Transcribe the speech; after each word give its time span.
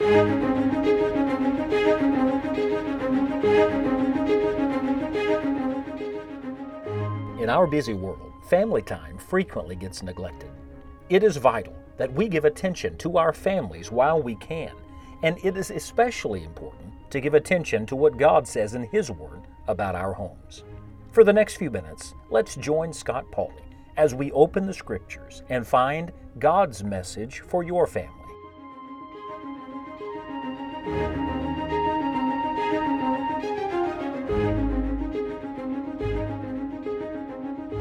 In 0.00 0.06
our 7.48 7.66
busy 7.66 7.94
world, 7.94 8.32
family 8.48 8.82
time 8.82 9.18
frequently 9.18 9.74
gets 9.74 10.02
neglected. 10.02 10.50
It 11.08 11.24
is 11.24 11.36
vital 11.36 11.74
that 11.96 12.12
we 12.12 12.28
give 12.28 12.44
attention 12.44 12.96
to 12.98 13.16
our 13.18 13.32
families 13.32 13.90
while 13.90 14.22
we 14.22 14.36
can, 14.36 14.70
and 15.24 15.36
it 15.42 15.56
is 15.56 15.72
especially 15.72 16.44
important 16.44 16.92
to 17.10 17.20
give 17.20 17.34
attention 17.34 17.84
to 17.86 17.96
what 17.96 18.18
God 18.18 18.46
says 18.46 18.74
in 18.74 18.84
His 18.84 19.10
Word 19.10 19.42
about 19.66 19.96
our 19.96 20.12
homes. 20.12 20.62
For 21.10 21.24
the 21.24 21.32
next 21.32 21.56
few 21.56 21.72
minutes, 21.72 22.14
let's 22.30 22.54
join 22.54 22.92
Scott 22.92 23.24
Pauley 23.32 23.64
as 23.96 24.14
we 24.14 24.30
open 24.30 24.64
the 24.66 24.74
Scriptures 24.74 25.42
and 25.48 25.66
find 25.66 26.12
God's 26.38 26.84
message 26.84 27.40
for 27.40 27.64
your 27.64 27.88
family. 27.88 28.17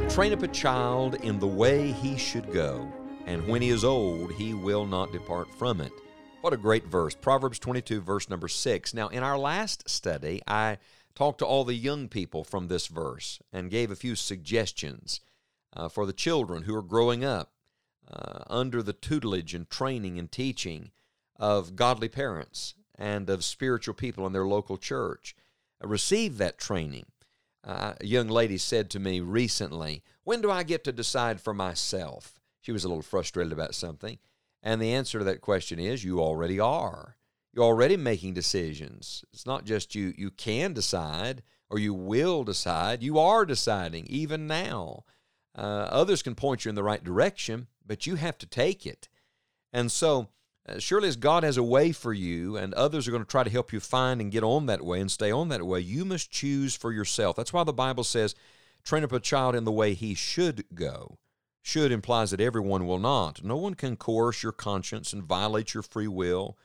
Train 0.09 0.34
up 0.34 0.41
a 0.41 0.47
child 0.47 1.16
in 1.16 1.38
the 1.38 1.45
way 1.45 1.91
he 1.91 2.17
should 2.17 2.52
go, 2.52 2.91
and 3.27 3.47
when 3.47 3.61
he 3.61 3.70
is 3.70 3.84
old, 3.84 4.31
he 4.33 4.55
will 4.55 4.85
not 4.85 5.11
depart 5.11 5.53
from 5.53 5.80
it. 5.80 5.91
What 6.41 6.53
a 6.53 6.57
great 6.57 6.88
verse. 6.88 7.13
Proverbs 7.13 7.59
22, 7.59 8.02
verse 8.02 8.30
number 8.30 8.47
6. 8.47 8.93
Now, 8.95 9.09
in 9.09 9.21
our 9.21 9.38
last 9.38 9.88
study, 9.88 10.41
I 10.47 10.77
talked 11.13 11.39
to 11.39 11.45
all 11.45 11.66
the 11.66 11.75
young 11.75 12.07
people 12.07 12.43
from 12.43 12.67
this 12.67 12.88
verse 12.88 13.39
and 13.52 13.70
gave 13.70 13.91
a 13.91 13.95
few 13.95 14.16
suggestions 14.16 15.20
uh, 15.75 15.88
for 15.88 16.05
the 16.05 16.13
children 16.13 16.63
who 16.63 16.75
are 16.75 16.81
growing 16.81 17.23
up 17.23 17.52
uh, 18.11 18.39
under 18.47 18.81
the 18.81 18.94
tutelage 18.94 19.53
and 19.53 19.69
training 19.69 20.17
and 20.17 20.31
teaching 20.31 20.91
of 21.35 21.75
godly 21.75 22.09
parents 22.09 22.73
and 22.95 23.30
of 23.30 23.44
spiritual 23.44 23.94
people 23.94 24.25
in 24.25 24.33
their 24.33 24.47
local 24.47 24.77
church. 24.77 25.35
Receive 25.81 26.38
that 26.38 26.58
training 26.58 27.05
a 27.67 28.05
young 28.05 28.29
lady 28.29 28.57
said 28.57 28.89
to 28.89 28.99
me 28.99 29.19
recently, 29.19 30.01
When 30.23 30.41
do 30.41 30.49
I 30.49 30.63
get 30.63 30.83
to 30.85 30.91
decide 30.91 31.41
for 31.41 31.53
myself? 31.53 32.39
She 32.61 32.71
was 32.71 32.85
a 32.85 32.87
little 32.87 33.03
frustrated 33.03 33.51
about 33.51 33.75
something. 33.75 34.19
And 34.63 34.81
the 34.81 34.93
answer 34.93 35.19
to 35.19 35.25
that 35.25 35.41
question 35.41 35.79
is 35.79 36.03
you 36.03 36.19
already 36.19 36.59
are. 36.59 37.17
You're 37.53 37.65
already 37.65 37.97
making 37.97 38.33
decisions. 38.33 39.23
It's 39.33 39.45
not 39.45 39.65
just 39.65 39.95
you 39.95 40.13
you 40.17 40.31
can 40.31 40.73
decide 40.73 41.43
or 41.69 41.77
you 41.79 41.93
will 41.93 42.43
decide. 42.43 43.03
You 43.03 43.19
are 43.19 43.45
deciding 43.45 44.07
even 44.07 44.47
now. 44.47 45.03
Uh, 45.57 45.88
others 45.89 46.21
can 46.21 46.35
point 46.35 46.63
you 46.63 46.69
in 46.69 46.75
the 46.75 46.83
right 46.83 47.03
direction, 47.03 47.67
but 47.85 48.05
you 48.05 48.15
have 48.15 48.38
to 48.38 48.45
take 48.45 48.85
it. 48.85 49.09
And 49.73 49.91
so 49.91 50.29
surely, 50.79 51.07
as 51.07 51.15
God 51.15 51.43
has 51.43 51.57
a 51.57 51.63
way 51.63 51.91
for 51.91 52.13
you, 52.13 52.57
and 52.57 52.73
others 52.73 53.07
are 53.07 53.11
going 53.11 53.23
to 53.23 53.29
try 53.29 53.43
to 53.43 53.49
help 53.49 53.71
you 53.71 53.79
find 53.79 54.19
and 54.19 54.31
get 54.31 54.43
on 54.43 54.65
that 54.65 54.83
way 54.83 54.99
and 54.99 55.11
stay 55.11 55.31
on 55.31 55.49
that 55.49 55.65
way, 55.65 55.79
you 55.79 56.05
must 56.05 56.31
choose 56.31 56.75
for 56.75 56.91
yourself. 56.91 57.35
That's 57.35 57.53
why 57.53 57.63
the 57.63 57.73
Bible 57.73 58.03
says, 58.03 58.35
train 58.83 59.03
up 59.03 59.11
a 59.11 59.19
child 59.19 59.55
in 59.55 59.63
the 59.63 59.71
way 59.71 59.93
he 59.93 60.13
should 60.13 60.65
go. 60.73 61.17
Should 61.61 61.91
implies 61.91 62.31
that 62.31 62.39
everyone 62.39 62.88
will 62.88 62.99
not. 62.99 63.43
No 63.43 63.57
one 63.57 63.73
can 63.73 63.97
coerce 63.97 64.43
your 64.43 64.53
conscience 64.53 65.11
and 65.11 65.23
violate 65.23 65.73
your 65.73 65.83
free 65.83 66.07
will. 66.07 66.57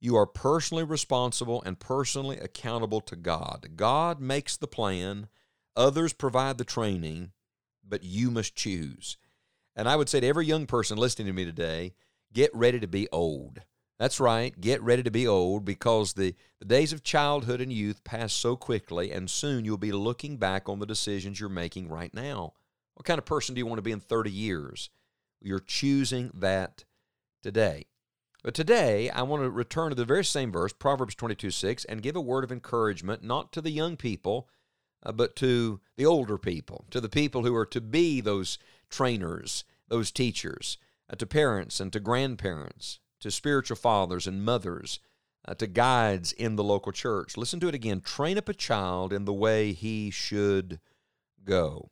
You 0.00 0.16
are 0.16 0.26
personally 0.26 0.84
responsible 0.84 1.62
and 1.62 1.78
personally 1.78 2.38
accountable 2.38 3.00
to 3.02 3.16
God. 3.16 3.70
God 3.76 4.20
makes 4.20 4.56
the 4.56 4.66
plan, 4.66 5.28
others 5.76 6.12
provide 6.12 6.58
the 6.58 6.64
training, 6.64 7.32
but 7.86 8.02
you 8.02 8.30
must 8.30 8.54
choose. 8.54 9.16
And 9.76 9.88
I 9.88 9.96
would 9.96 10.08
say 10.08 10.20
to 10.20 10.26
every 10.26 10.46
young 10.46 10.66
person 10.66 10.98
listening 10.98 11.26
to 11.26 11.32
me 11.32 11.44
today, 11.44 11.94
get 12.32 12.54
ready 12.54 12.80
to 12.80 12.86
be 12.86 13.08
old. 13.10 13.60
That's 13.98 14.20
right, 14.20 14.58
get 14.60 14.80
ready 14.80 15.02
to 15.02 15.10
be 15.10 15.26
old 15.26 15.64
because 15.64 16.12
the, 16.12 16.34
the 16.60 16.64
days 16.64 16.92
of 16.92 17.02
childhood 17.02 17.60
and 17.60 17.72
youth 17.72 18.04
pass 18.04 18.32
so 18.32 18.54
quickly, 18.54 19.10
and 19.10 19.28
soon 19.28 19.64
you'll 19.64 19.76
be 19.76 19.90
looking 19.90 20.36
back 20.36 20.68
on 20.68 20.78
the 20.78 20.86
decisions 20.86 21.40
you're 21.40 21.48
making 21.48 21.88
right 21.88 22.14
now. 22.14 22.52
What 22.94 23.06
kind 23.06 23.18
of 23.18 23.24
person 23.24 23.54
do 23.54 23.58
you 23.58 23.66
want 23.66 23.78
to 23.78 23.82
be 23.82 23.92
in 23.92 24.00
30 24.00 24.30
years? 24.30 24.90
You're 25.40 25.58
choosing 25.58 26.30
that 26.34 26.84
today. 27.42 27.86
But 28.44 28.54
today, 28.54 29.10
I 29.10 29.22
want 29.22 29.42
to 29.42 29.50
return 29.50 29.88
to 29.88 29.96
the 29.96 30.04
very 30.04 30.24
same 30.24 30.52
verse, 30.52 30.72
Proverbs 30.72 31.16
22 31.16 31.50
6, 31.50 31.84
and 31.86 32.02
give 32.02 32.14
a 32.14 32.20
word 32.20 32.44
of 32.44 32.52
encouragement, 32.52 33.24
not 33.24 33.52
to 33.52 33.60
the 33.60 33.70
young 33.70 33.96
people, 33.96 34.48
uh, 35.02 35.10
but 35.10 35.34
to 35.36 35.80
the 35.96 36.06
older 36.06 36.38
people, 36.38 36.84
to 36.90 37.00
the 37.00 37.08
people 37.08 37.42
who 37.42 37.54
are 37.56 37.66
to 37.66 37.80
be 37.80 38.20
those 38.20 38.58
trainers, 38.90 39.64
those 39.88 40.12
teachers 40.12 40.78
uh, 41.10 41.16
to 41.16 41.26
parents 41.26 41.80
and 41.80 41.92
to 41.92 42.00
grandparents, 42.00 43.00
to 43.20 43.30
spiritual 43.30 43.76
fathers 43.76 44.26
and 44.26 44.44
mothers, 44.44 45.00
uh, 45.46 45.54
to 45.54 45.66
guides 45.66 46.32
in 46.32 46.56
the 46.56 46.64
local 46.64 46.92
church. 46.92 47.36
Listen 47.36 47.60
to 47.60 47.68
it 47.68 47.74
again. 47.74 48.00
Train 48.00 48.38
up 48.38 48.48
a 48.48 48.54
child 48.54 49.12
in 49.12 49.24
the 49.24 49.32
way 49.32 49.72
he 49.72 50.10
should 50.10 50.80
go. 51.44 51.90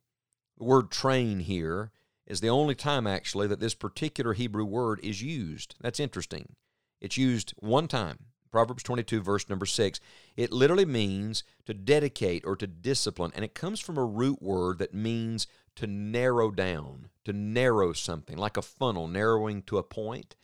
The 0.59 0.65
word 0.65 0.91
train 0.91 1.41
here 1.41 1.91
is 2.26 2.41
the 2.41 2.49
only 2.49 2.75
time 2.75 3.06
actually 3.06 3.47
that 3.47 3.60
this 3.60 3.75
particular 3.75 4.32
Hebrew 4.32 4.65
word 4.65 5.00
is 5.03 5.22
used. 5.22 5.75
That's 5.81 6.00
interesting. 6.00 6.56
It's 7.00 7.16
used 7.16 7.55
one 7.59 7.88
time, 7.88 8.26
Proverbs 8.51 8.83
22, 8.83 9.23
verse 9.23 9.49
number 9.49 9.67
6. 9.67 10.01
It 10.37 10.53
literally 10.53 10.84
means 10.84 11.45
to 11.67 11.75
dedicate 11.75 12.45
or 12.45 12.57
to 12.57 12.67
discipline, 12.67 13.33
and 13.34 13.45
it 13.45 13.55
comes 13.55 13.81
from 13.81 13.99
a 13.99 14.05
root 14.05 14.43
word 14.43 14.79
that 14.79 14.95
means 14.95 15.47
to 15.77 15.87
narrow 15.87 16.51
down, 16.51 17.09
to 17.25 17.33
narrow 17.33 17.93
something, 17.93 18.37
like 18.37 18.56
a 18.56 18.62
funnel 18.62 19.09
narrowing 19.09 19.62
to 19.62 19.79
a 19.79 19.83
point. 19.83 20.35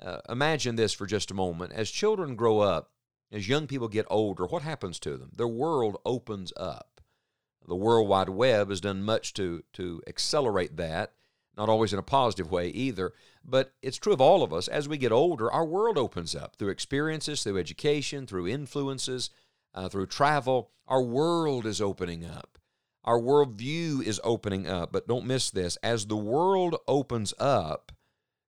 Uh, 0.00 0.18
imagine 0.28 0.76
this 0.76 0.92
for 0.92 1.06
just 1.06 1.30
a 1.30 1.34
moment. 1.34 1.72
As 1.72 1.90
children 1.90 2.36
grow 2.36 2.60
up, 2.60 2.92
as 3.32 3.48
young 3.48 3.66
people 3.66 3.88
get 3.88 4.06
older, 4.08 4.46
what 4.46 4.62
happens 4.62 4.98
to 5.00 5.16
them? 5.16 5.30
Their 5.36 5.48
world 5.48 5.98
opens 6.04 6.52
up. 6.56 7.00
The 7.66 7.76
World 7.76 8.08
Wide 8.08 8.30
Web 8.30 8.70
has 8.70 8.80
done 8.80 9.02
much 9.02 9.34
to, 9.34 9.62
to 9.74 10.00
accelerate 10.06 10.78
that, 10.78 11.12
not 11.58 11.68
always 11.68 11.92
in 11.92 11.98
a 11.98 12.02
positive 12.02 12.50
way 12.50 12.68
either, 12.68 13.12
but 13.44 13.74
it's 13.82 13.98
true 13.98 14.12
of 14.12 14.20
all 14.20 14.42
of 14.42 14.52
us. 14.52 14.68
As 14.68 14.88
we 14.88 14.96
get 14.96 15.12
older, 15.12 15.50
our 15.50 15.64
world 15.64 15.98
opens 15.98 16.34
up 16.34 16.56
through 16.56 16.70
experiences, 16.70 17.42
through 17.42 17.58
education, 17.58 18.26
through 18.26 18.46
influences, 18.46 19.30
uh, 19.74 19.88
through 19.88 20.06
travel. 20.06 20.70
Our 20.86 21.02
world 21.02 21.66
is 21.66 21.80
opening 21.80 22.24
up. 22.24 22.58
Our 23.04 23.18
worldview 23.18 24.02
is 24.02 24.20
opening 24.22 24.68
up. 24.68 24.92
But 24.92 25.08
don't 25.08 25.26
miss 25.26 25.50
this 25.50 25.76
as 25.82 26.06
the 26.06 26.16
world 26.16 26.76
opens 26.86 27.34
up, 27.38 27.92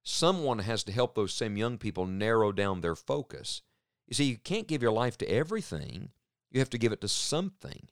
someone 0.02 0.60
has 0.60 0.84
to 0.84 0.92
help 0.92 1.14
those 1.14 1.34
same 1.34 1.56
young 1.56 1.78
people 1.78 2.06
narrow 2.06 2.52
down 2.52 2.80
their 2.80 2.96
focus. 2.96 3.62
You 4.06 4.14
see, 4.14 4.24
you 4.24 4.38
can't 4.38 4.68
give 4.68 4.82
your 4.82 4.92
life 4.92 5.18
to 5.18 5.30
everything, 5.30 6.10
you 6.50 6.60
have 6.60 6.70
to 6.70 6.78
give 6.78 6.92
it 6.92 7.00
to 7.00 7.08
something. 7.08 7.88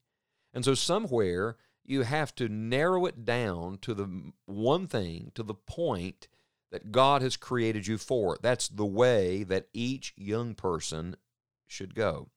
And 0.54 0.64
so, 0.64 0.74
somewhere, 0.74 1.56
you 1.88 2.02
have 2.02 2.34
to 2.36 2.48
narrow 2.48 3.06
it 3.06 3.24
down 3.24 3.78
to 3.78 3.94
the 3.94 4.32
one 4.44 4.86
thing, 4.86 5.32
to 5.34 5.42
the 5.42 5.54
point 5.54 6.28
that 6.70 6.92
God 6.92 7.22
has 7.22 7.36
created 7.36 7.86
you 7.86 7.96
for. 7.96 8.38
That's 8.42 8.68
the 8.68 8.86
way 8.86 9.42
that 9.44 9.68
each 9.72 10.12
young 10.16 10.54
person 10.54 11.16
should 11.66 11.94
go. 11.94 12.28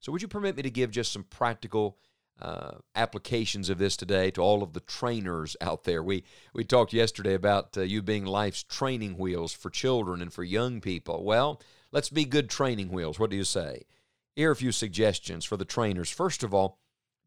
So, 0.00 0.10
would 0.10 0.22
you 0.22 0.28
permit 0.28 0.56
me 0.56 0.62
to 0.62 0.70
give 0.70 0.90
just 0.90 1.12
some 1.12 1.24
practical 1.24 1.98
uh, 2.40 2.78
applications 2.94 3.70
of 3.70 3.78
this 3.78 3.96
today 3.96 4.30
to 4.32 4.40
all 4.40 4.62
of 4.62 4.72
the 4.72 4.80
trainers 4.80 5.56
out 5.60 5.84
there. 5.84 6.02
We 6.02 6.24
we 6.52 6.64
talked 6.64 6.92
yesterday 6.92 7.34
about 7.34 7.76
uh, 7.76 7.82
you 7.82 8.02
being 8.02 8.24
life's 8.24 8.64
training 8.64 9.16
wheels 9.16 9.52
for 9.52 9.70
children 9.70 10.20
and 10.20 10.32
for 10.32 10.42
young 10.42 10.80
people. 10.80 11.24
Well, 11.24 11.62
let's 11.92 12.10
be 12.10 12.24
good 12.24 12.50
training 12.50 12.88
wheels. 12.88 13.18
What 13.18 13.30
do 13.30 13.36
you 13.36 13.44
say? 13.44 13.84
Here 14.34 14.48
are 14.48 14.52
a 14.52 14.56
few 14.56 14.72
suggestions 14.72 15.44
for 15.44 15.56
the 15.56 15.64
trainers. 15.64 16.10
First 16.10 16.42
of 16.42 16.52
all, 16.52 16.80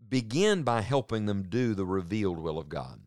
begin 0.10 0.64
by 0.64 0.82
helping 0.82 1.26
them 1.26 1.44
do 1.44 1.74
the 1.74 1.86
revealed 1.86 2.40
will 2.40 2.58
of 2.58 2.70
God. 2.70 3.02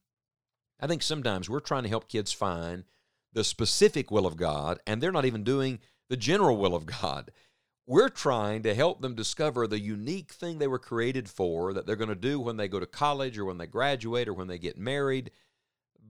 I 0.81 0.87
think 0.87 1.03
sometimes 1.03 1.49
we're 1.49 1.61
trying 1.61 1.83
to 1.85 1.89
help 1.89 2.09
kids 2.09 2.33
find 2.33 2.85
the 3.33 3.45
specific 3.45 4.11
will 4.11 4.27
of 4.27 4.37
God, 4.37 4.81
and 4.87 5.01
they're 5.01 5.13
not 5.13 5.25
even 5.25 5.45
doing 5.45 5.79
the 6.09 6.17
general 6.17 6.57
will 6.57 6.75
of 6.75 6.87
God. 6.87 7.31
We're 7.87 8.09
trying 8.09 8.63
to 8.63 8.75
help 8.75 9.01
them 9.01 9.15
discover 9.15 9.67
the 9.67 9.81
unique 9.81 10.33
thing 10.33 10.59
they 10.59 10.69
were 10.69 10.79
created 10.79 11.29
for 11.29 11.73
that 11.73 11.87
they're 11.87 11.97
going 11.97 12.09
to 12.09 12.15
do 12.15 12.41
when 12.41 12.57
they 12.57 12.69
go 12.69 12.81
to 12.81 12.87
college 12.87 13.39
or 13.39 13.45
when 13.45 13.59
they 13.59 13.67
graduate 13.67 14.29
or 14.29 14.35
when 14.35 14.49
they 14.49 14.59
get 14.59 14.79
married. 14.79 15.31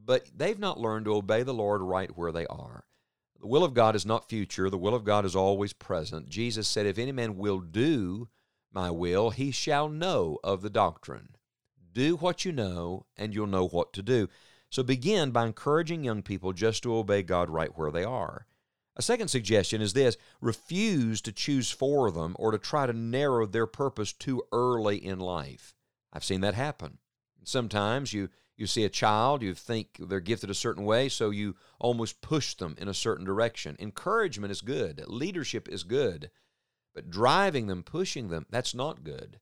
But 0.04 0.30
they've 0.36 0.58
not 0.58 0.80
learned 0.80 1.06
to 1.06 1.14
obey 1.14 1.42
the 1.42 1.54
Lord 1.54 1.80
right 1.82 2.16
where 2.16 2.32
they 2.32 2.46
are. 2.46 2.84
The 3.40 3.46
will 3.46 3.64
of 3.64 3.72
God 3.72 3.96
is 3.96 4.04
not 4.04 4.28
future, 4.28 4.68
the 4.68 4.76
will 4.76 4.94
of 4.94 5.04
God 5.04 5.24
is 5.24 5.34
always 5.34 5.72
present. 5.72 6.28
Jesus 6.28 6.68
said, 6.68 6.84
If 6.84 6.98
any 6.98 7.12
man 7.12 7.38
will 7.38 7.60
do 7.60 8.28
my 8.72 8.90
will, 8.90 9.30
he 9.30 9.50
shall 9.50 9.88
know 9.88 10.38
of 10.44 10.62
the 10.62 10.70
doctrine. 10.70 11.36
Do 11.92 12.16
what 12.16 12.44
you 12.44 12.52
know, 12.52 13.06
and 13.16 13.34
you'll 13.34 13.46
know 13.46 13.66
what 13.66 13.92
to 13.94 14.02
do. 14.02 14.28
So 14.70 14.82
begin 14.82 15.32
by 15.32 15.46
encouraging 15.46 16.04
young 16.04 16.22
people 16.22 16.52
just 16.52 16.82
to 16.84 16.94
obey 16.94 17.22
God 17.22 17.50
right 17.50 17.76
where 17.76 17.90
they 17.90 18.04
are. 18.04 18.46
A 18.96 19.02
second 19.02 19.28
suggestion 19.28 19.80
is 19.80 19.92
this 19.92 20.16
refuse 20.40 21.20
to 21.22 21.32
choose 21.32 21.70
for 21.70 22.10
them 22.10 22.36
or 22.38 22.52
to 22.52 22.58
try 22.58 22.86
to 22.86 22.92
narrow 22.92 23.46
their 23.46 23.66
purpose 23.66 24.12
too 24.12 24.42
early 24.52 25.04
in 25.04 25.18
life. 25.18 25.74
I've 26.12 26.24
seen 26.24 26.40
that 26.42 26.54
happen. 26.54 26.98
Sometimes 27.42 28.12
you, 28.12 28.28
You 28.56 28.66
see 28.66 28.84
a 28.84 28.90
child, 28.90 29.42
you 29.42 29.54
think 29.54 29.96
they're 29.98 30.20
gifted 30.20 30.50
a 30.50 30.54
certain 30.54 30.84
way, 30.84 31.08
so 31.08 31.30
you 31.30 31.56
almost 31.78 32.20
push 32.20 32.54
them 32.54 32.74
in 32.76 32.88
a 32.88 32.94
certain 32.94 33.24
direction. 33.24 33.74
Encouragement 33.78 34.50
is 34.50 34.60
good, 34.60 35.02
leadership 35.08 35.66
is 35.66 35.82
good, 35.82 36.30
but 36.94 37.10
driving 37.10 37.66
them, 37.66 37.82
pushing 37.82 38.28
them, 38.28 38.46
that's 38.50 38.74
not 38.74 39.04
good. 39.04 39.38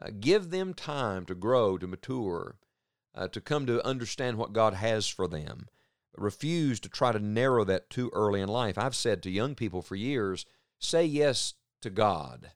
Uh, 0.00 0.10
give 0.18 0.50
them 0.50 0.74
time 0.74 1.26
to 1.26 1.34
grow, 1.34 1.76
to 1.78 1.86
mature, 1.86 2.56
uh, 3.14 3.28
to 3.28 3.40
come 3.40 3.66
to 3.66 3.84
understand 3.86 4.38
what 4.38 4.52
God 4.52 4.74
has 4.74 5.06
for 5.06 5.28
them. 5.28 5.68
Refuse 6.16 6.80
to 6.80 6.88
try 6.88 7.12
to 7.12 7.18
narrow 7.18 7.64
that 7.64 7.90
too 7.90 8.10
early 8.12 8.40
in 8.40 8.48
life. 8.48 8.76
I've 8.76 8.96
said 8.96 9.22
to 9.22 9.30
young 9.30 9.54
people 9.54 9.82
for 9.82 9.96
years 9.96 10.46
say 10.78 11.04
yes 11.04 11.54
to 11.82 11.90
God. 11.90 12.52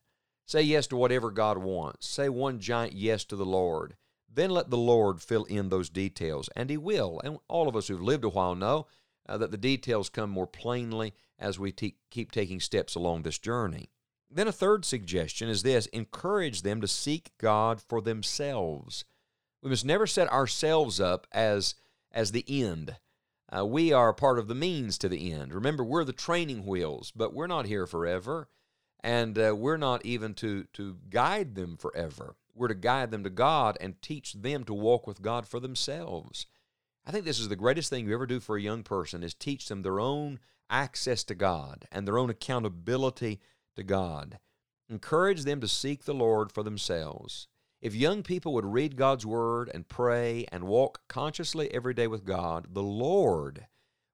Say 0.46 0.62
yes 0.62 0.86
to 0.88 0.96
whatever 0.96 1.30
God 1.30 1.58
wants. 1.58 2.06
Say 2.06 2.28
one 2.28 2.60
giant 2.60 2.94
yes 2.94 3.24
to 3.26 3.36
the 3.36 3.46
Lord. 3.46 3.96
Then 4.32 4.50
let 4.50 4.70
the 4.70 4.76
Lord 4.76 5.22
fill 5.22 5.44
in 5.44 5.68
those 5.68 5.88
details, 5.88 6.48
and 6.56 6.68
He 6.68 6.76
will. 6.76 7.20
And 7.22 7.38
all 7.48 7.68
of 7.68 7.76
us 7.76 7.88
who've 7.88 8.02
lived 8.02 8.24
a 8.24 8.28
while 8.28 8.54
know 8.54 8.86
uh, 9.28 9.38
that 9.38 9.50
the 9.50 9.56
details 9.56 10.08
come 10.08 10.30
more 10.30 10.46
plainly 10.46 11.14
as 11.38 11.58
we 11.58 11.72
te- 11.72 11.96
keep 12.10 12.32
taking 12.32 12.60
steps 12.60 12.94
along 12.94 13.22
this 13.22 13.38
journey. 13.38 13.90
Then 14.34 14.48
a 14.48 14.52
third 14.52 14.84
suggestion 14.84 15.48
is 15.48 15.62
this 15.62 15.86
encourage 15.86 16.62
them 16.62 16.80
to 16.80 16.88
seek 16.88 17.30
God 17.38 17.80
for 17.80 18.02
themselves. 18.02 19.04
We 19.62 19.70
must 19.70 19.84
never 19.84 20.08
set 20.08 20.30
ourselves 20.32 21.00
up 21.00 21.28
as, 21.30 21.76
as 22.10 22.32
the 22.32 22.44
end. 22.48 22.96
Uh, 23.56 23.64
we 23.64 23.92
are 23.92 24.12
part 24.12 24.40
of 24.40 24.48
the 24.48 24.54
means 24.56 24.98
to 24.98 25.08
the 25.08 25.32
end. 25.32 25.54
Remember, 25.54 25.84
we're 25.84 26.02
the 26.02 26.12
training 26.12 26.66
wheels, 26.66 27.12
but 27.14 27.32
we're 27.32 27.46
not 27.46 27.66
here 27.66 27.86
forever, 27.86 28.48
and 29.04 29.38
uh, 29.38 29.54
we're 29.56 29.76
not 29.76 30.04
even 30.04 30.34
to, 30.34 30.64
to 30.72 30.96
guide 31.10 31.54
them 31.54 31.76
forever. 31.76 32.34
We're 32.56 32.68
to 32.68 32.74
guide 32.74 33.12
them 33.12 33.22
to 33.22 33.30
God 33.30 33.78
and 33.80 34.02
teach 34.02 34.32
them 34.32 34.64
to 34.64 34.74
walk 34.74 35.06
with 35.06 35.22
God 35.22 35.46
for 35.46 35.60
themselves. 35.60 36.46
I 37.06 37.12
think 37.12 37.24
this 37.24 37.38
is 37.38 37.48
the 37.48 37.56
greatest 37.56 37.88
thing 37.88 38.08
you 38.08 38.14
ever 38.14 38.26
do 38.26 38.40
for 38.40 38.56
a 38.56 38.62
young 38.62 38.82
person 38.82 39.22
is 39.22 39.34
teach 39.34 39.68
them 39.68 39.82
their 39.82 40.00
own 40.00 40.40
access 40.68 41.22
to 41.24 41.36
God 41.36 41.86
and 41.92 42.08
their 42.08 42.18
own 42.18 42.30
accountability 42.30 43.38
to 43.76 43.82
God. 43.82 44.38
Encourage 44.88 45.44
them 45.44 45.60
to 45.60 45.68
seek 45.68 46.04
the 46.04 46.14
Lord 46.14 46.52
for 46.52 46.62
themselves. 46.62 47.48
If 47.80 47.94
young 47.94 48.22
people 48.22 48.54
would 48.54 48.64
read 48.64 48.96
God's 48.96 49.26
Word 49.26 49.70
and 49.72 49.88
pray 49.88 50.46
and 50.50 50.64
walk 50.64 51.02
consciously 51.08 51.72
every 51.72 51.94
day 51.94 52.06
with 52.06 52.24
God, 52.24 52.68
the 52.72 52.82
Lord 52.82 53.66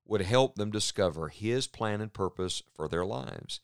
would 0.07 0.23
help 0.23 0.57
them 0.57 0.71
discover 0.71 1.29
His 1.29 1.67
plan 1.67 2.01
and 2.01 2.13
purpose 2.13 2.63
for 2.75 2.89
their 2.89 3.05
lives. 3.05 3.61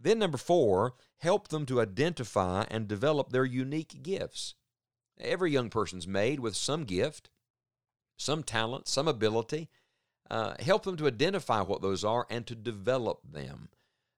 Then, 0.00 0.20
number 0.20 0.38
four, 0.38 0.94
help 1.18 1.48
them 1.48 1.66
to 1.66 1.80
identify 1.80 2.64
and 2.70 2.86
develop 2.86 3.30
their 3.30 3.44
unique 3.44 4.02
gifts. 4.02 4.54
Every 5.20 5.50
young 5.50 5.68
person's 5.68 6.06
made 6.06 6.40
with 6.40 6.56
some 6.56 6.84
gift, 6.84 7.28
some 8.16 8.42
talent, 8.42 8.88
some 8.88 9.08
ability. 9.08 9.68
Uh, 10.30 10.54
help 10.60 10.84
them 10.84 10.96
to 10.96 11.08
identify 11.08 11.60
what 11.60 11.82
those 11.82 12.04
are 12.04 12.24
and 12.30 12.46
to 12.46 12.54
develop 12.54 13.18
them. 13.28 13.68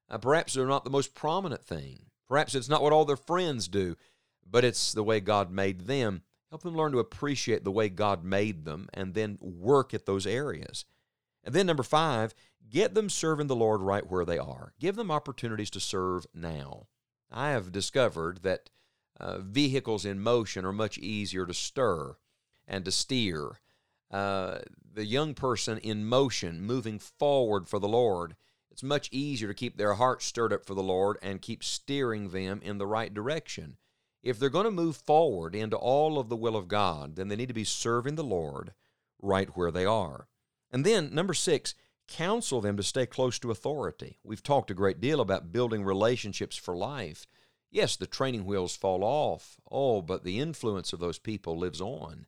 Uh, 0.09 0.17
perhaps 0.17 0.53
they're 0.53 0.67
not 0.67 0.83
the 0.83 0.89
most 0.89 1.15
prominent 1.15 1.63
thing. 1.63 2.05
Perhaps 2.27 2.55
it's 2.55 2.69
not 2.69 2.81
what 2.81 2.93
all 2.93 3.05
their 3.05 3.15
friends 3.15 3.67
do, 3.67 3.95
but 4.49 4.63
it's 4.63 4.93
the 4.93 5.03
way 5.03 5.19
God 5.19 5.51
made 5.51 5.87
them. 5.87 6.23
Help 6.49 6.63
them 6.63 6.75
learn 6.75 6.91
to 6.91 6.99
appreciate 6.99 7.63
the 7.63 7.71
way 7.71 7.89
God 7.89 8.23
made 8.23 8.65
them 8.65 8.87
and 8.93 9.13
then 9.13 9.37
work 9.41 9.93
at 9.93 10.05
those 10.05 10.27
areas. 10.27 10.85
And 11.43 11.53
then, 11.53 11.65
number 11.65 11.83
five, 11.83 12.33
get 12.69 12.93
them 12.93 13.09
serving 13.09 13.47
the 13.47 13.55
Lord 13.55 13.81
right 13.81 14.09
where 14.09 14.25
they 14.25 14.37
are. 14.37 14.73
Give 14.79 14.95
them 14.95 15.11
opportunities 15.11 15.69
to 15.71 15.79
serve 15.79 16.25
now. 16.33 16.87
I 17.31 17.49
have 17.49 17.71
discovered 17.71 18.43
that 18.43 18.69
uh, 19.19 19.39
vehicles 19.39 20.05
in 20.05 20.19
motion 20.19 20.65
are 20.65 20.73
much 20.73 20.97
easier 20.97 21.45
to 21.45 21.53
stir 21.53 22.15
and 22.67 22.85
to 22.85 22.91
steer. 22.91 23.59
Uh, 24.11 24.59
the 24.93 25.05
young 25.05 25.33
person 25.33 25.79
in 25.79 26.05
motion, 26.05 26.61
moving 26.61 26.99
forward 26.99 27.67
for 27.67 27.79
the 27.79 27.87
Lord, 27.87 28.35
it's 28.73 28.81
much 28.81 29.07
easier 29.11 29.47
to 29.47 29.53
keep 29.53 29.77
their 29.77 29.93
hearts 29.93 30.25
stirred 30.25 30.51
up 30.51 30.65
for 30.65 30.73
the 30.73 30.81
Lord 30.81 31.19
and 31.21 31.43
keep 31.43 31.63
steering 31.63 32.29
them 32.29 32.59
in 32.63 32.79
the 32.79 32.87
right 32.87 33.13
direction. 33.13 33.77
If 34.23 34.39
they're 34.39 34.49
going 34.49 34.65
to 34.65 34.71
move 34.71 34.95
forward 34.95 35.53
into 35.53 35.77
all 35.77 36.17
of 36.17 36.27
the 36.27 36.35
will 36.35 36.55
of 36.55 36.67
God, 36.67 37.15
then 37.15 37.27
they 37.27 37.35
need 37.35 37.49
to 37.49 37.53
be 37.53 37.65
serving 37.65 38.15
the 38.15 38.23
Lord 38.23 38.73
right 39.21 39.55
where 39.55 39.69
they 39.69 39.85
are. 39.85 40.27
And 40.71 40.83
then, 40.83 41.13
number 41.13 41.35
six, 41.35 41.75
counsel 42.07 42.61
them 42.61 42.75
to 42.77 42.81
stay 42.81 43.05
close 43.05 43.37
to 43.39 43.51
authority. 43.51 44.17
We've 44.23 44.41
talked 44.41 44.71
a 44.71 44.75
great 44.75 44.99
deal 44.99 45.21
about 45.21 45.51
building 45.51 45.83
relationships 45.83 46.57
for 46.57 46.75
life. 46.75 47.27
Yes, 47.69 47.95
the 47.95 48.07
training 48.07 48.43
wheels 48.43 48.75
fall 48.75 49.03
off. 49.03 49.57
Oh, 49.71 50.01
but 50.01 50.23
the 50.23 50.39
influence 50.39 50.93
of 50.93 50.99
those 50.99 51.19
people 51.19 51.59
lives 51.59 51.79
on. 51.79 52.25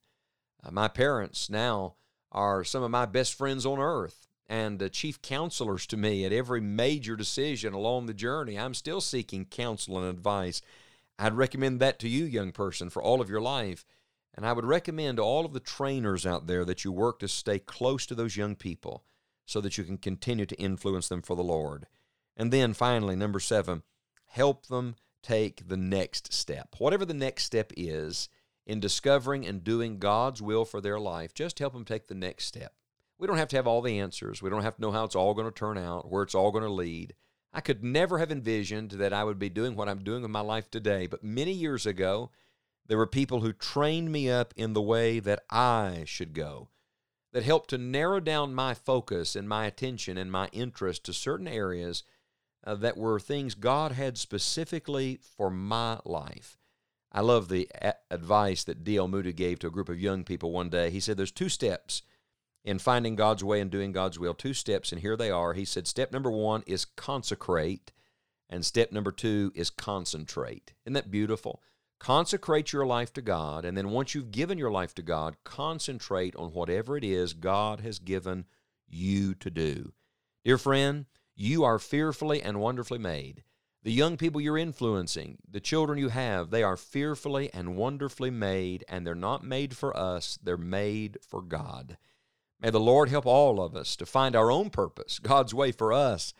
Uh, 0.63 0.69
my 0.69 0.89
parents 0.89 1.50
now 1.50 1.95
are 2.31 2.63
some 2.63 2.83
of 2.83 2.92
my 2.92 3.07
best 3.07 3.33
friends 3.33 3.65
on 3.65 3.80
earth 3.80 4.25
and 4.47 4.81
uh, 4.81 4.89
chief 4.89 5.21
counselors 5.21 5.88
to 5.88 5.97
me 5.97 6.25
at 6.25 6.31
every 6.31 6.62
major 6.62 7.15
decision 7.15 7.74
along 7.74 8.06
the 8.06 8.13
journey. 8.13 8.57
I'm 8.57 8.74
still 8.74 9.01
seeking 9.01 9.45
counsel 9.45 9.97
and 9.97 10.07
advice. 10.07 10.62
I'd 11.18 11.33
recommend 11.33 11.80
that 11.80 12.00
to 12.00 12.09
you, 12.09 12.25
young 12.25 12.51
person, 12.51 12.89
for 12.89 13.01
all 13.01 13.21
of 13.21 13.30
your 13.30 13.42
life. 13.42 13.86
And 14.36 14.45
I 14.45 14.53
would 14.53 14.65
recommend 14.65 15.18
to 15.18 15.24
all 15.24 15.45
of 15.45 15.53
the 15.53 15.59
trainers 15.59 16.25
out 16.25 16.45
there 16.45 16.65
that 16.65 16.83
you 16.83 16.92
work 16.92 17.19
to 17.19 17.27
stay 17.27 17.57
close 17.57 18.06
to 18.07 18.15
those 18.15 18.36
young 18.36 18.56
people 18.56 19.03
so 19.45 19.62
that 19.62 19.77
you 19.77 19.83
can 19.83 19.97
continue 19.97 20.45
to 20.45 20.59
influence 20.59 21.07
them 21.07 21.21
for 21.21 21.36
the 21.36 21.44
Lord. 21.44 21.88
And 22.36 22.51
then 22.51 22.74
finally, 22.74 23.15
number 23.15 23.39
seven, 23.39 23.83
help 24.27 24.68
them 24.68 24.95
take 25.24 25.68
the 25.68 25.77
next 25.77 26.33
step. 26.33 26.75
Whatever 26.77 27.06
the 27.06 27.13
next 27.13 27.45
step 27.45 27.71
is 27.77 28.27
in 28.68 28.80
discovering 28.80 29.45
and 29.45 29.63
doing 29.63 30.00
God's 30.00 30.42
will 30.42 30.65
for 30.65 30.81
their 30.81 31.00
life, 31.00 31.33
just 31.33 31.59
help 31.59 31.74
them 31.74 31.86
take 31.86 32.07
the 32.07 32.15
next 32.15 32.45
step. 32.45 32.74
We 33.18 33.28
don't 33.28 33.38
have 33.38 33.48
to 33.50 33.56
have 33.56 33.68
all 33.68 33.82
the 33.82 34.00
answers. 34.00 34.42
We 34.42 34.50
don't 34.50 34.64
have 34.64 34.76
to 34.76 34.82
know 34.82 34.92
how 34.92 35.06
it's 35.06 35.16
all 35.16 35.34
going 35.34 35.48
to 35.48 35.54
turn 35.54 35.78
out, 35.78 36.12
where 36.12 36.24
it's 36.24 36.36
all 36.36 36.52
going 36.52 36.64
to 36.64 36.70
lead. 36.70 37.14
I 37.54 37.62
could 37.62 37.84
never 37.84 38.18
have 38.18 38.32
envisioned 38.32 38.92
that 38.92 39.14
I 39.14 39.24
would 39.24 39.40
be 39.40 39.50
doing 39.50 39.76
what 39.76 39.88
I'm 39.88 40.04
doing 40.04 40.22
with 40.22 40.32
my 40.32 40.42
life 40.42 40.70
today, 40.70 41.08
but 41.08 41.24
many 41.24 41.54
years 41.54 41.86
ago, 41.86 42.32
there 42.88 42.98
were 42.98 43.08
people 43.08 43.42
who 43.42 43.54
trained 43.54 44.12
me 44.12 44.30
up 44.30 44.54
in 44.58 44.74
the 44.74 44.82
way 44.82 45.20
that 45.20 45.44
I 45.50 46.04
should 46.06 46.34
go, 46.34 46.70
that 47.32 47.44
helped 47.44 47.70
to 47.70 47.78
narrow 47.78 48.20
down 48.20 48.54
my 48.54 48.74
focus 48.74 49.36
and 49.36 49.48
my 49.48 49.66
attention 49.66 50.18
and 50.18 50.32
my 50.32 50.50
interest 50.52 51.06
to 51.06 51.14
certain 51.14 51.48
areas 51.48 52.04
uh, 52.66 52.76
that 52.76 52.98
were 52.98 53.20
things 53.20 53.56
God 53.56 53.94
had 53.94 54.18
specifically 54.18 55.20
for 55.38 55.50
my 55.50 56.00
life. 56.04 56.58
I 57.12 57.22
love 57.22 57.48
the 57.48 57.70
a- 57.82 57.96
advice 58.12 58.64
that 58.66 58.84
D.L. 58.84 59.08
Moody 59.08 59.34
gave 59.34 59.60
to 59.60 59.68
a 59.68 59.72
group 59.72 59.90
of 59.90 60.00
young 60.00 60.24
people 60.24 60.52
one 60.52 60.70
day. 60.70 60.90
He 60.90 61.00
said, 61.00 61.16
There's 61.16 61.32
two 61.32 61.50
steps 61.50 62.02
in 62.66 62.80
finding 62.80 63.16
God's 63.16 63.44
way 63.44 63.62
and 63.62 63.70
doing 63.70 63.92
God's 63.92 64.18
will, 64.18 64.34
two 64.34 64.56
steps, 64.56 64.92
and 64.92 65.00
here 65.00 65.16
they 65.16 65.30
are. 65.30 65.54
He 65.54 65.64
said, 65.64 65.88
Step 65.88 66.12
number 66.12 66.32
one 66.32 66.64
is 66.66 66.84
consecrate, 66.84 67.92
and 68.50 68.66
step 68.66 68.92
number 68.92 69.12
two 69.12 69.52
is 69.54 69.70
concentrate. 69.70 70.74
Isn't 70.84 70.94
that 70.94 71.12
beautiful? 71.12 71.62
Consecrate 72.00 72.74
your 72.74 72.86
life 72.86 73.14
to 73.14 73.22
God, 73.22 73.66
and 73.66 73.78
then 73.78 73.92
once 73.92 74.16
you've 74.16 74.31
given 74.31 74.57
your 74.57 74.72
life 74.72 74.95
to 74.95 75.04
God, 75.04 75.38
concentrate 75.44 76.36
on 76.36 76.54
whatever 76.54 76.98
it 76.98 77.04
is 77.04 77.34
God 77.34 77.81
has 77.81 78.00
given 78.00 78.45
you 78.88 79.36
to 79.36 79.52
do. 79.52 79.94
Dear 80.44 80.57
friend, 80.57 81.06
you 81.36 81.64
are 81.64 81.80
fearfully 81.80 82.42
and 82.42 82.60
wonderfully 82.60 83.00
made. 83.00 83.44
The 83.84 83.92
young 83.92 84.18
people 84.18 84.42
you're 84.42 84.57
influencing, 84.57 85.38
the 85.48 85.60
children 85.60 86.00
you 86.00 86.10
have, 86.10 86.50
they 86.50 86.64
are 86.64 86.78
fearfully 86.78 87.52
and 87.54 87.78
wonderfully 87.78 88.31
made, 88.31 88.84
and 88.90 89.06
they're 89.06 89.14
not 89.14 89.44
made 89.44 89.78
for 89.78 89.95
us, 89.95 90.40
they're 90.42 90.57
made 90.57 91.19
for 91.22 91.44
God. 91.44 91.98
May 92.62 92.69
the 92.69 92.80
Lord 92.80 93.09
help 93.09 93.26
all 93.26 93.62
of 93.62 93.76
us 93.76 93.95
to 93.97 94.06
find 94.06 94.35
our 94.35 94.50
own 94.50 94.69
purpose, 94.69 95.19
God's 95.19 95.54
way 95.54 95.71
for 95.71 95.92
us, 95.92 96.33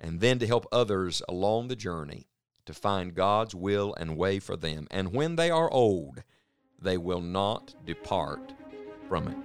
and 0.00 0.20
then 0.20 0.38
to 0.40 0.46
help 0.46 0.66
others 0.72 1.22
along 1.28 1.68
the 1.68 1.76
journey 1.76 2.26
to 2.66 2.74
find 2.74 3.14
God's 3.14 3.54
will 3.54 3.94
and 3.98 4.16
way 4.16 4.38
for 4.38 4.56
them. 4.56 4.86
And 4.90 5.12
when 5.12 5.36
they 5.36 5.50
are 5.50 5.70
old, 5.70 6.22
they 6.80 6.96
will 6.96 7.20
not 7.20 7.74
depart 7.86 8.54
from 9.08 9.28
it. 9.28 9.36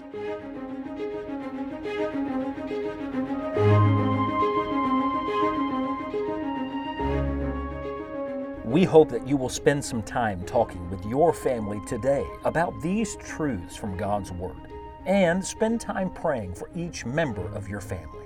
We 8.65 8.83
hope 8.83 9.09
that 9.09 9.27
you 9.27 9.37
will 9.37 9.49
spend 9.49 9.83
some 9.83 10.03
time 10.03 10.43
talking 10.43 10.89
with 10.89 11.03
your 11.05 11.33
family 11.33 11.79
today 11.87 12.27
about 12.43 12.79
these 12.81 13.15
truths 13.17 13.75
from 13.75 13.97
God's 13.97 14.31
Word 14.31 14.66
and 15.07 15.43
spend 15.43 15.81
time 15.81 16.11
praying 16.11 16.53
for 16.53 16.69
each 16.75 17.05
member 17.05 17.47
of 17.55 17.67
your 17.67 17.81
family. 17.81 18.25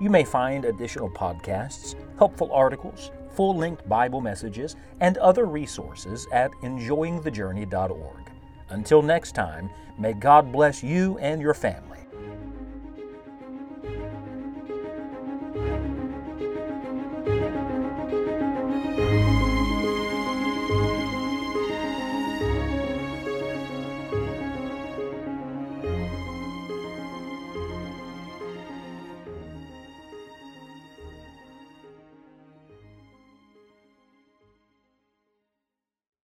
You 0.00 0.10
may 0.10 0.24
find 0.24 0.64
additional 0.64 1.10
podcasts, 1.10 1.94
helpful 2.18 2.52
articles, 2.52 3.10
full 3.34 3.56
length 3.56 3.88
Bible 3.88 4.20
messages, 4.20 4.76
and 5.00 5.18
other 5.18 5.46
resources 5.46 6.26
at 6.32 6.52
enjoyingthejourney.org. 6.62 8.30
Until 8.68 9.02
next 9.02 9.32
time, 9.32 9.70
may 9.98 10.12
God 10.12 10.52
bless 10.52 10.82
you 10.82 11.18
and 11.18 11.40
your 11.42 11.54
family. 11.54 11.89